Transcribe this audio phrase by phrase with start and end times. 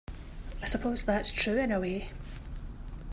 [0.63, 2.09] I suppose that's true in a way.